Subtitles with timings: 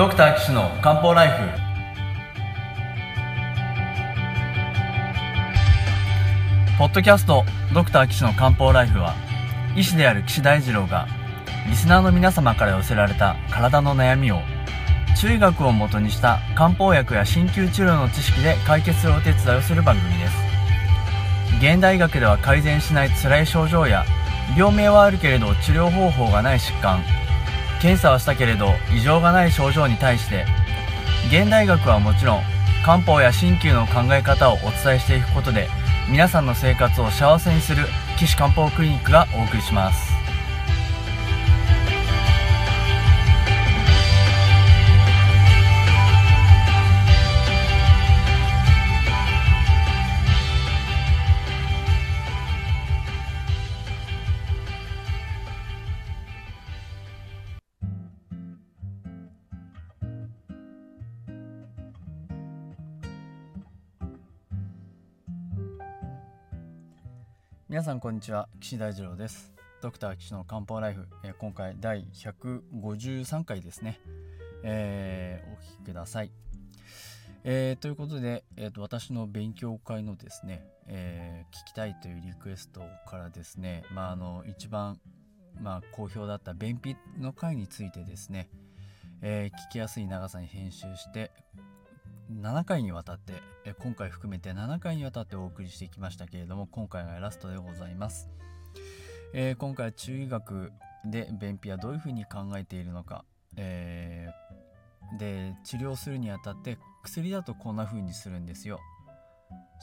[0.00, 1.34] ドクター岸の漢方ライフ。
[6.78, 7.44] ポッドキャスト
[7.74, 9.14] ドクター岸の漢方ライフは
[9.76, 11.06] 医師である岸大二郎が
[11.68, 14.40] リスナーの皆様から寄せられた体の悩みを
[15.20, 20.34] 中医学をもとにした漢方薬や鍼灸治療の知識で解決するお手伝いをする番組です。
[21.58, 24.06] 現代医学では改善しない辛い症状や
[24.56, 27.19] 病名はあるけれど治療方法がない疾患。
[27.80, 30.44] 検査はしたけれど異常がない症状に対して
[31.28, 32.42] 現代学はもちろん
[32.84, 35.68] 漢方や鍼灸の考え方をお伝えしていくことで
[36.08, 37.86] 皆さんの生活を幸せにする
[38.18, 40.19] 岸漢方クリニックがお送りします。
[67.70, 68.48] 皆さんこんにちは。
[68.58, 69.52] 岸大二郎です。
[69.80, 71.06] ドクター岸の漢方ライフ、
[71.38, 74.00] 今回第153回ですね、
[74.64, 76.32] えーお聞きください、
[77.44, 84.98] えーということで、えーと私の勉強会のですね、え聞きたいというリクエストからですねまああの一番
[85.60, 88.48] まあ好評だった便秘の回についてですね、
[89.22, 91.30] え聞きやすい長さに編集して
[92.30, 98.30] 7回にわたってえ今回含めて7回にわたってお送りしてきましたけれども今回がラストでございます、
[99.32, 100.72] えー今回は中医学
[101.04, 103.24] で便秘はどういうふうに考えているのか、
[103.56, 104.50] えー
[105.18, 108.78] で治療するにあたって薬だとこんな風にするんですよ。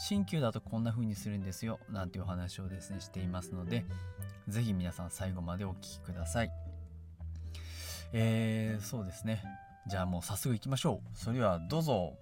[0.09, 1.79] 鍼灸だとこんな風にするんですよ。
[1.89, 3.83] なんていうお話をですねしていますので
[4.47, 6.51] ぜひ皆さん最後までお聞きください。
[8.13, 9.43] えー、そうですね。
[9.87, 11.17] じゃあもう早速行きましょう。
[11.17, 12.13] それではどうぞ。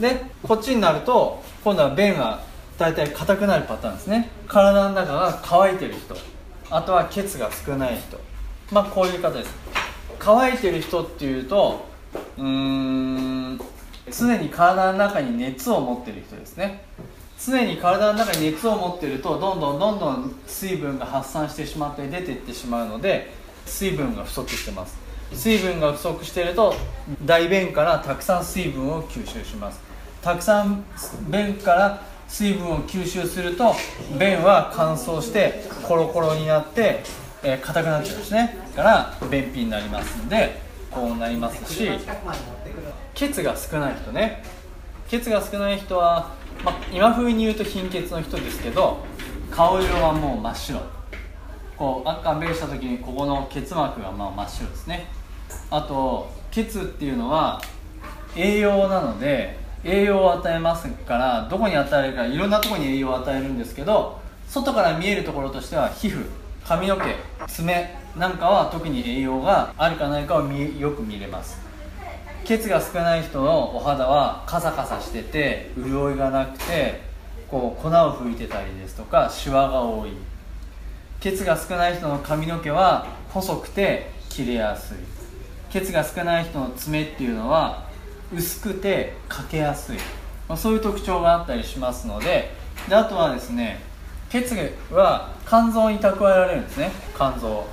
[0.00, 2.42] でこっちになると今度は便が
[2.78, 4.30] 大体硬くなるパターンですね。
[4.48, 6.16] 体の中が乾いてる人。
[6.70, 8.18] あとは血が少ない人。
[8.72, 9.54] まあこういう方です。
[10.18, 11.86] 乾いてる人っていうと
[12.36, 13.60] うーん
[14.10, 16.84] 常に体の中に熱を持ってる人ですね。
[17.38, 23.32] 常に体の中に熱を持ってるとどんどんどんどん水分が発散してしまって出ていってしまうので
[23.66, 25.03] 水分が不足してます。
[25.34, 26.74] 水分が不足していると
[27.24, 29.80] 大便からたくさん水分を吸収します。
[30.22, 30.84] たくさん
[31.28, 33.74] 便から水分を吸収すると
[34.18, 37.02] 便は乾燥してコロコロになって
[37.42, 38.58] えー硬くなっちゃうんですね。
[38.74, 41.90] だから便秘になりますのでこうなりますし
[43.14, 44.42] 血が少ない人ね。
[45.08, 46.32] 血が少ない人は、
[46.64, 49.04] まあ、今風に言うと貧血の人ですけど
[49.50, 50.80] 顔色はもう真っ白。
[51.76, 55.08] こう赤ベした時にここの結膜がまあ真っ白ですね。
[55.76, 57.60] あと血っていうのは
[58.36, 66.26] 栄養なので栄養を与えますからどこに与えるかいろんなとこに栄養を与えるんですけど外から見えるところとしては皮膚
[66.64, 67.02] 髪の毛
[67.48, 71.58] 爪なんかは特に栄養があるかないかを見よく見れます。
[72.44, 77.00] 血が少ない人のお肌はカサカサしてて潤いがなくて
[77.50, 80.10] こう粉を吹いてたりですとかシワが多い。
[81.20, 85.23] 血が少ない人の髪の毛は細くて切れやすい。
[85.80, 87.88] 血が少ない人の爪っていうのは
[88.32, 89.96] 薄くてかけやすい、
[90.48, 92.52] まあ、そういう特徴があったりしますので
[92.88, 93.80] であとはですね
[94.30, 94.54] 血
[94.92, 96.90] は肝臓に蓄えられるんですね。
[97.16, 97.66] 肝臓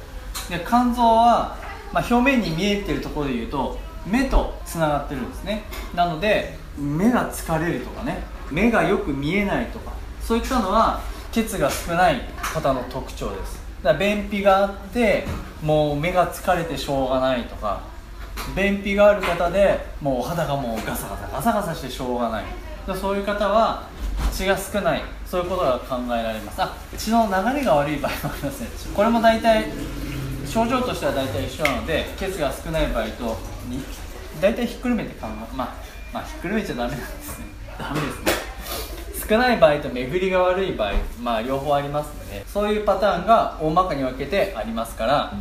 [0.49, 1.57] で肝臓は、
[1.91, 5.63] まあ、表面に見えてるところで言うと目とつながってるんですね。
[5.95, 11.01] なので目が疲れるとかね目がよく見えないとかそういったのは
[11.31, 13.60] 血が少ない方の特徴です。
[13.83, 15.25] だ便秘があって
[15.63, 17.81] もう目が疲れてしょうがないとか
[18.55, 22.45] 便秘がある方でもうお肌がもうガサガサガサガサしてしょうがない。
[22.99, 23.87] そういう方は
[24.31, 25.03] 血が少ない。
[25.25, 26.61] そういうことが考えられます。
[26.61, 28.67] あ血の流れが悪い場合もありますね。
[28.95, 29.65] これも大体
[30.45, 33.37] 症状としては大体一緒なので血が少ない場合と
[34.41, 35.75] 大体ひっくるめて考えまあ
[36.13, 37.45] まあひっくるめちゃダメなんですね。
[37.77, 38.40] ダメですね。
[39.31, 45.33] 少ない場合と巡りが悪い場合まあ両方ありますのでそういうパターンが大まかに分けてありますから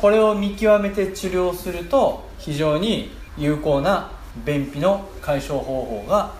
[0.00, 4.10] これを見極めて治療すると非常に有効な
[4.46, 6.32] 便秘の解消方法が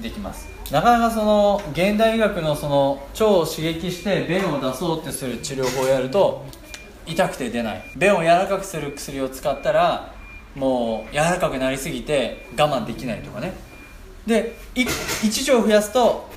[0.00, 0.48] できます。
[0.72, 6.44] なかなかその現代医学のその腸を刺激して便を出そうってする治療法をやると
[7.06, 7.82] 痛くて出ない。
[7.96, 10.12] 便を柔らかくする薬を使ったら
[10.56, 13.52] もう柔らかくなりすぎて我慢できないとかね。
[14.26, 16.28] で1錠増やすと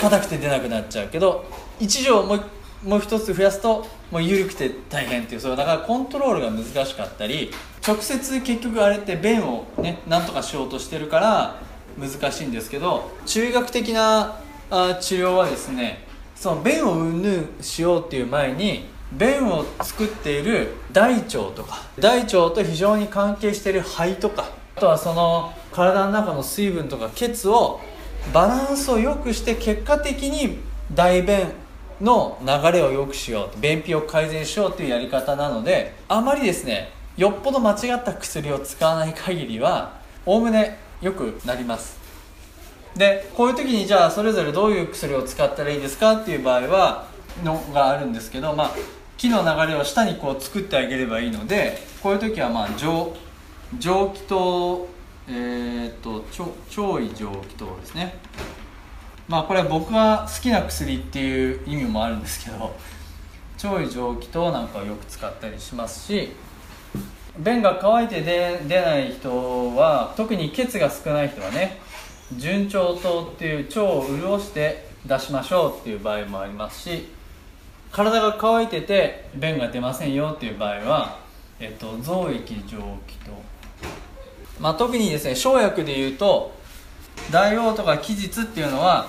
[0.00, 1.44] 硬くて出なくなっちゃうけど
[1.80, 2.44] 1錠もう
[2.84, 7.50] もう一つ増やすともう緩くて大変っていうそれだからコントロールが難しかったり
[7.86, 11.62] 直接結局あれって便をねなんとかしようとしてるから
[11.98, 14.38] 難しいんですけど中医学的な
[14.70, 16.04] あ治療はですね
[16.36, 27.80] その便をうんぬんしようっていう前に便を作っている大腸とか大腸と非常に関係している肺とかあとはその体の中の水分とか血を
[28.32, 30.58] バランスを良くして結果的に
[30.94, 31.48] 大便
[32.00, 41.98] の流れを良くしよう便秘を改善しようというやり方なのであまりですねよっぽど間違った薬を使わない限りはおおむね良くなります。
[42.96, 47.08] でこういう時にじゃあそれぞれどういう薬を使ったらいいですかっていう場合は
[47.42, 48.74] のがあるんですけどまあ
[49.16, 53.16] 木の流れを下にこう作ってあげればいいのでこういう時はまあ蒸
[53.78, 54.93] 蒸気筒
[55.28, 56.24] えー、っと
[56.70, 58.18] 超胃蒸気筒ですね。
[59.28, 62.74] まあこれは僕が好きな薬っていう意味もあるんですけど
[63.62, 66.32] 腸胃蒸気糖なんかをよく使ったりしますし
[67.38, 71.80] 便が乾いて出出ない人は特に血が少ない人はね
[72.36, 77.08] 順調糖っていう腸を潤して出しましょうっていう場合もありますし
[77.90, 81.18] 体が乾いてて便が出ませんよっていう場合は、
[81.60, 83.30] えっと、増液蒸気糖、
[84.60, 86.52] まあ、特にですね生薬でいうと
[87.30, 89.06] 大王とか期日っていうのは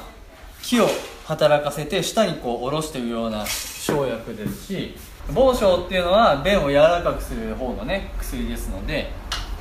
[0.61, 0.87] 木を
[1.25, 4.95] 働かせて下にこう下ろしているような生薬ですし
[5.33, 9.11] 防症っていうのは便を柔らかくする方のね薬ですので、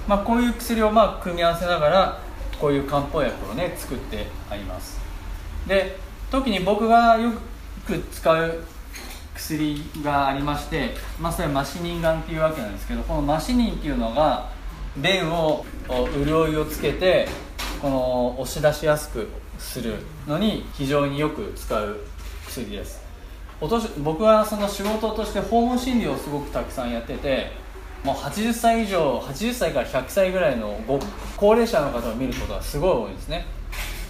[0.07, 2.21] まあ、こういう薬をまあ組み合わせながら
[2.61, 5.01] こういう漢方薬をね作ってあります。
[5.67, 5.97] で
[6.31, 7.33] 特に僕がよ
[7.87, 8.65] く使う
[9.35, 14.51] 薬がありまして、まあ、それはマシニンガンっていうわけなんですけどこのマシニンっていうのが
[14.97, 15.65] 便を
[16.25, 17.29] 潤いをつけて
[17.81, 19.97] この押し出しやすくする
[20.27, 22.01] のに非常によく使う
[22.47, 23.03] 薬です。
[23.99, 27.53] 僕はその仕事として訪問診療をすごくたくさんやってて
[28.03, 31.01] もう80歳以上80歳から100歳ぐらいのご
[31.37, 33.47] 高齢者の方を見ることがすごい多いんですね。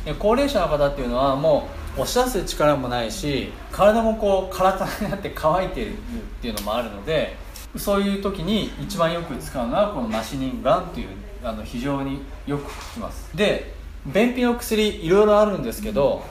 [0.04, 5.96] で高齢者の方っていうのはもう押し出す力もないし体もこうカラカラになって乾いてるっ
[6.42, 7.37] ていうのもあるので
[7.76, 11.09] そういう時に一番よく使うのはこのマシニンガンっていう
[11.43, 13.37] あの非常によく効きます。
[13.37, 13.75] で
[14.06, 16.23] 便秘の薬いろいろあるんですけど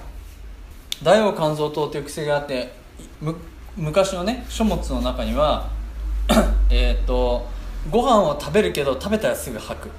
[1.02, 2.74] 大王肝臓糖という薬があって
[3.76, 5.70] 昔のね書物の中には
[6.70, 7.48] えっと
[7.90, 9.90] ご飯を食べるけど食べたらすぐ吐く。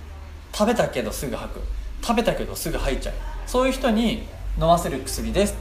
[0.52, 1.60] 食べたけどすぐ吐く。
[2.00, 3.14] 食べたけどすぐ吐いちゃう。
[3.46, 4.22] そういう人に
[4.56, 5.54] 飲ませる薬です。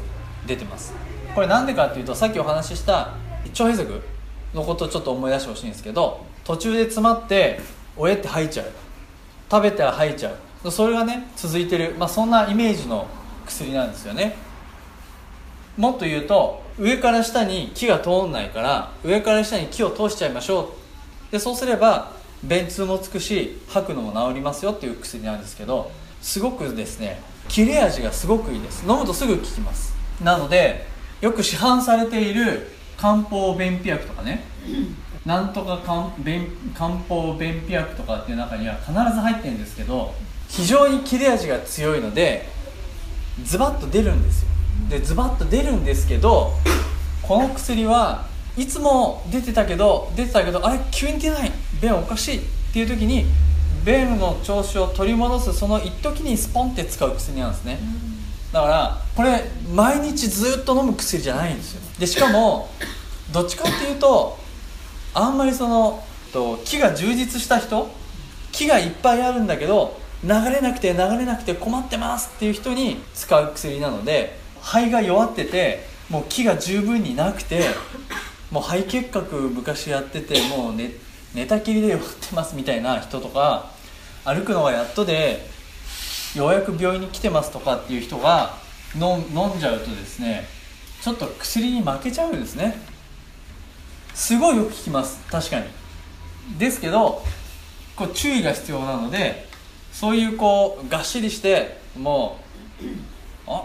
[0.45, 0.93] 出てます。
[1.35, 3.85] これなんでかっていうとさっきお話しした腸閉塞
[4.53, 7.59] のことをちょっと思い出してほしいんですけど途中で詰まって
[7.95, 8.67] おえって吐いちゃう。
[9.49, 10.71] 食べたら吐いちゃう。
[10.71, 13.07] それがね続いてる、まあ、そんなイメージの
[13.45, 14.35] 薬なんですよね。
[15.77, 20.73] もっと言うと上から下に木が通んないから上から下に木を通しちゃいましょ
[21.29, 21.31] う。
[21.31, 22.11] でそうすれば
[22.43, 25.91] 便通もつくし吐くのも治りますよっていう薬なんですけど
[26.21, 28.83] すごくですね切れ味がすごくいいです。
[28.87, 29.93] 飲むとすぐ効きます。
[30.23, 30.85] なので
[31.21, 32.69] よく市販されている
[33.03, 34.45] 漢方便秘薬とかね。
[35.25, 40.13] なんとか漢便漢方便秘薬とかっていう中には必ず入ってるんですけど
[40.47, 42.47] 非常に切れ味が強いので
[43.43, 44.49] ズバッと出るんですよ。
[44.89, 46.53] でズバッと出るんですけど
[47.21, 48.25] この薬は
[48.55, 51.51] いつも出てたけど出てたけどあれ急に出ない。
[51.81, 53.25] 便おかしいっていう時に
[53.85, 57.79] 便の調子を取り戻すその一時にスポンって使う薬なんですね、
[58.53, 61.81] だからこれ毎日ずっと飲む薬じゃないんですよ。
[61.99, 62.69] でしかも
[63.33, 64.37] どっちかっていうと
[65.15, 66.03] あんまりその
[66.63, 67.89] 木が充実した人
[68.51, 77.61] 木がいっぱいあるんだけど流れなくて流れなくて困ってますっていう人に使う薬なので肺が弱っててもう木が十分になくて
[78.51, 80.91] もう肺結核昔やっててもう寝
[81.33, 83.71] 寝たきりで弱ってますみたいな人とか
[84.23, 85.49] 歩くのがやっとで
[86.35, 88.57] ようやく病院に来てますとかっていう人が
[88.95, 90.45] 飲んじゃうとですね
[91.01, 92.92] ちょっと薬に負けちゃうんですね。
[94.13, 95.19] すごいよく効きます。
[95.29, 95.65] 確かに。
[96.57, 97.23] ですけど
[97.95, 99.47] こう注意が必要なので
[99.91, 102.39] そういうこうがっしりしても
[102.81, 102.83] う
[103.47, 103.63] あ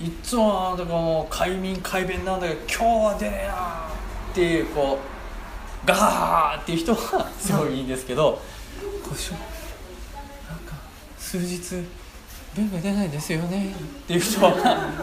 [0.00, 3.88] いっつもなんかもう快眠快便なんだけど今日は出ねえな
[4.32, 4.98] っていうこ
[5.84, 8.40] うガーっていう人はすごいいいんですけど
[9.04, 10.74] どうしようなんか
[11.18, 11.86] 数日
[12.56, 14.52] 便が出ないですよねっていう人は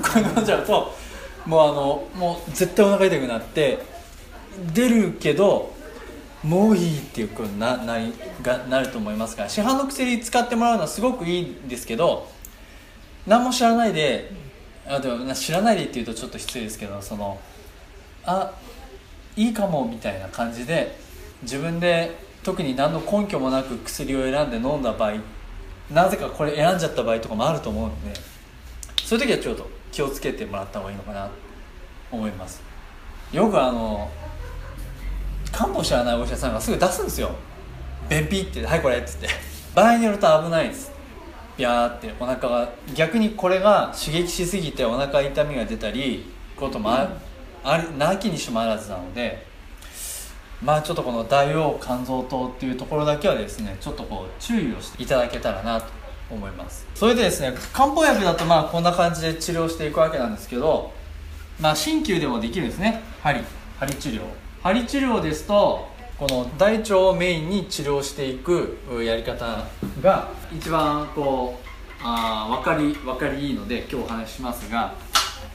[0.02, 0.94] これ飲んじゃうと
[1.46, 3.97] もうあのもう絶対お腹痛くなって
[4.74, 5.76] 出るけど
[6.44, 8.00] もういいっていうことになな
[8.42, 12.28] がなると思いますから市販の薬使ってもらうのはすごくいいんですけど
[13.26, 14.32] 何も知らないで
[14.88, 17.40] あでも知らないでっていうとちょっと失礼ですけどその
[18.26, 18.52] あ
[19.36, 20.98] いいかもみたいな感じで
[21.42, 25.16] 自分で特に何の根拠もなく薬を選んで飲んだ場合
[25.92, 28.20] なぜかこれ選んじゃった場合とかもあると思うので
[29.04, 31.32] そういう時はちょっと気をつけてもらった方がいいのかなと
[32.12, 32.62] 思います。
[33.32, 34.10] よくあの
[35.58, 37.32] 漢方知らないお医者さんがすぐ出すんですよ。
[38.08, 39.28] 便秘って「はいこれ」っつって。
[39.74, 40.92] 場合によると危ないです。
[41.58, 47.10] ビャーってお腹が逆にこれが刺激しすぎてお腹痛みが出たりこともあ
[47.64, 49.48] あるなきにしもあらずなので
[50.62, 55.88] まあちょっとこの大王肝臓糖っていうところだけはですねちょっとこう注意をしていただけたらなと
[56.30, 56.86] 思います。
[56.94, 60.92] それでですね漢方薬だとまあこんな感じで治療していくわけなんですけど
[61.60, 63.02] まあ鍼灸でもできるんですね。
[63.24, 63.44] 針
[63.80, 64.22] 針治療
[64.64, 65.88] 針治療ですと
[66.18, 69.66] この大腸をメインに治療していくやり方
[70.02, 71.68] が一番こう
[72.02, 74.96] あ分かり分かりいいので今日お話ししますが、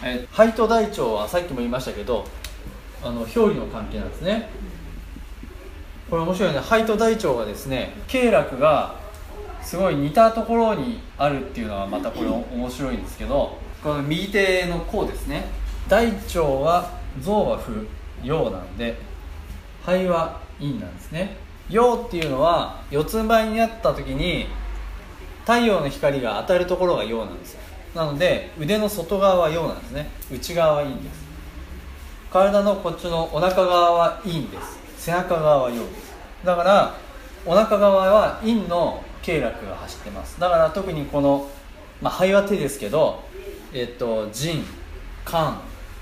[0.05, 2.27] え肺と大腸はさっきも言いましたけど
[3.03, 4.49] あの表裏の関係なんですね。
[6.09, 6.61] これ面白いね。
[6.61, 8.97] 肺と大腸がですね経絡が
[9.63, 15.47] すごい似たところにあるっていうのはまたこれ面白いんですけどこの右手の甲ですね。
[15.89, 16.91] 大腸は
[17.21, 17.89] 臓は不
[18.23, 18.97] 陽なんで
[19.83, 21.37] 肺は陰なんですね。
[21.69, 24.47] 陽っていうのは四つん這いになった時に
[25.41, 27.61] 太陽の光が当たるところが陽なんですよ。
[27.95, 30.09] なので腕の外側は陽なんですね。
[30.31, 31.23] 内側は陰です。
[32.33, 34.79] 体のこっちのお腹側は陰です。
[34.99, 36.13] 背中側は陽です。
[36.45, 36.95] だから
[37.45, 40.39] お腹側は陰の経絡が走ってます。
[40.41, 41.49] だから特にこの、
[42.01, 43.23] まあ、肺は手ですけど、
[43.73, 44.63] えっと、腎
[45.27, 45.57] 肝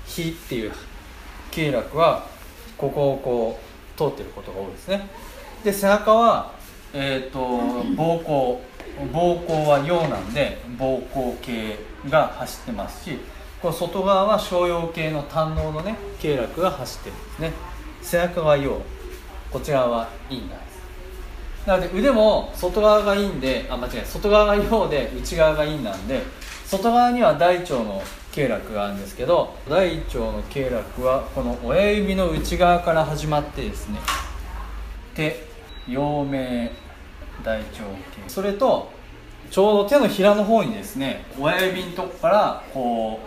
[0.05, 0.71] 脾っていう
[1.51, 2.25] 経絡は
[2.77, 5.07] ここをこう通ってることが多いですね。
[5.63, 6.53] で背中は、
[6.93, 8.57] えーと、膀胱
[9.11, 11.77] 膀胱は陽なんで膀胱系
[12.09, 13.17] が走ってますし
[13.61, 17.51] この外側は小葉系の胆ののね経絡が走ってるんですね。
[18.01, 18.81] 背中が陽。
[19.51, 21.67] こっちらは陰なんです。
[21.67, 26.23] なので腕も外側が陰であ間違え外側が陽で内側が陰なんで
[26.65, 33.99] 外側には大腸の経絡があるんですけど大腸の経絡はこの親指の内側から始まってですね
[35.13, 35.47] 手
[35.87, 36.69] 陽明
[37.43, 38.29] 大腸系。
[38.29, 38.91] それと
[39.49, 43.19] ちょうど手のひらの方にですね親指のとこからこ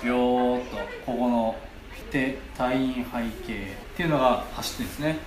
[0.00, 1.56] うビヨーっとここの
[2.10, 3.02] 手太陰背
[3.46, 5.18] 景っていうのが走ってですね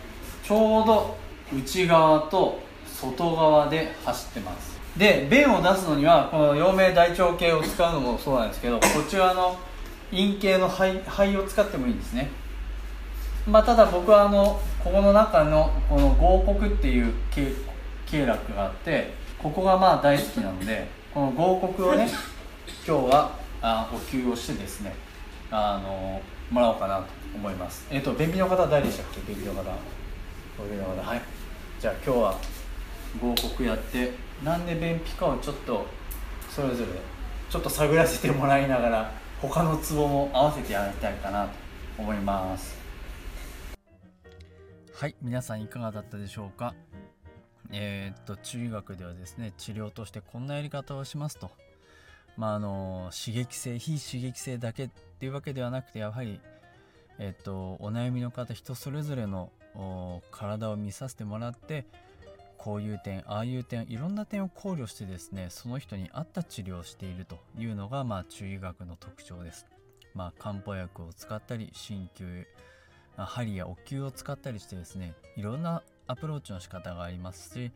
[0.43, 1.17] ちょうど
[1.55, 4.74] 内側と外側で走ってます。
[4.97, 9.57] で便を出すのにはこの陽明大腸系を使うのもそうなんですけどこちらの
[10.11, 12.29] 陰系の肺肺を使ってもいいんですね。
[13.47, 17.51] まあ、ただ僕はあのここの中のこの合谷っていう経
[18.05, 22.09] 経絡があってここがまあ大好きなのでこの合谷をね
[22.87, 24.95] 今日はあお灸をしてですね
[25.51, 27.85] あのもらおうかなと思います。
[27.91, 29.21] えっ、ー、と便秘の方誰でしたっけ？
[29.21, 29.61] 便秘の方。
[30.59, 31.01] 便秘の方。
[31.01, 31.21] はい。
[31.79, 32.39] じゃあ今日は
[33.21, 35.85] 合谷やってなんで便秘かをちょっと
[36.49, 36.91] それぞれ
[37.49, 39.11] ちょっと探らせてもらいながら
[39.41, 41.51] 他のツボも合わせてやりたいかなと
[41.97, 42.75] 思います。
[44.93, 46.73] はい皆さんいかがだったでしょうか？
[47.71, 51.51] えー、っと中医学ではですね治療としてこんなやり方をしますと。
[52.37, 54.89] まああの刺激性非刺激性だけっ
[55.19, 56.39] ていうわけではなくてやはり
[57.17, 59.51] えっとお悩みの方人それぞれの
[60.31, 61.85] 体を見させてもらって
[62.65, 69.67] こういう点ああいう点いろんな点を考慮してですねその人に合った治療をしているというのがまあ中医学の特徴です。
[70.15, 72.47] まあ、漢方薬を使ったり鍼灸
[73.17, 77.71] 針やお灸を使ったりしてですねいろんなアプローチの仕方がありますし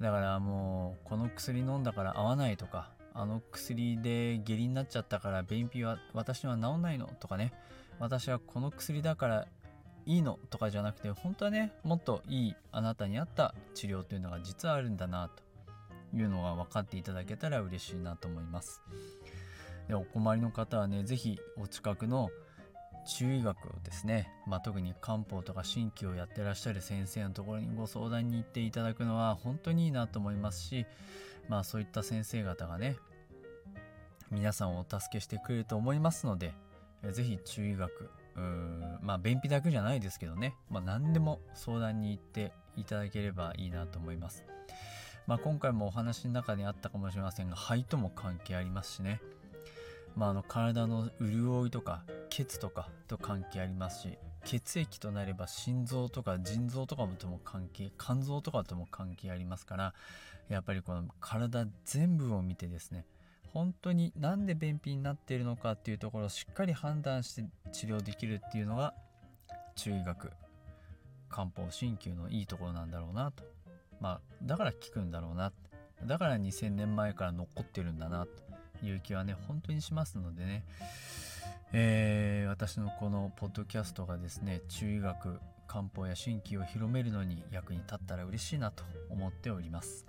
[0.00, 7.52] だからもうこの薬飲んだから合わないとかあの薬で下痢になっちゃったから便秘は私には治んないのとかね
[7.98, 9.46] 私はこの薬だから
[10.08, 18.80] いいのとかじゃなくて本当はねもっといいあなたに合った治療というのが実はあるんだなというのが分かっていただけたら嬉しいなと思います。
[19.86, 22.30] でお困りの方はね是非お近くの
[23.06, 30.86] 中医学をですね、まあ、特に漢方とか鍼灸をやってらっしゃる先生のところにご相談に行っていただくのは本当にいいなと思いますし、
[31.48, 32.96] まあ、そういった先生方がね
[34.30, 36.52] 皆さんをお助けしてくれると思いますので
[37.12, 44.44] 是非中医学うんまあ便秘だけじゃないですけどね、まあ、何でも相談に行っていただければいいなと思います。
[45.26, 49.20] まあ、今回もお話の中にあったかもしれませんが肺とも関係ありますしね、
[50.16, 59.94] まあ、あの体の潤いとか血とかと関係ありますし血液となれば心臓とか腎臓とかもとも関係肝臓とかとも関係ありますから
[60.48, 63.04] やっぱりこの体全部を見てですね
[63.52, 68.94] 本当になんで便秘になっているのかっていうところをしっかり判断して治療できるっていうのが
[69.76, 70.32] 中医学
[71.28, 73.44] 漢方鍼灸のいいところなんだろうなと。
[74.00, 75.52] まあだから効くんだろうな
[76.06, 78.26] だから2000年前から残ってるんだな
[78.80, 80.64] という気はね本当にしますのでね。
[81.72, 90.06] えー、私のこのポッドキャストがですね中医学漢方や鍼灸を広めるのに役に立ったら嬉しいなと思っております。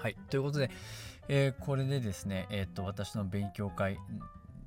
[0.00, 0.16] はい。
[0.30, 0.70] ということで、
[1.28, 3.98] えー、これでですね、えー、っと、私の勉強会